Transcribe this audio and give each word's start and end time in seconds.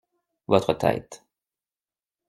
Votre 0.47 0.73
tête. 0.73 1.23